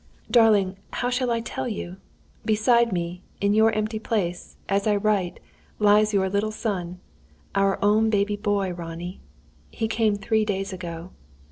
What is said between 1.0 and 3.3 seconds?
shall I tell you? Beside me,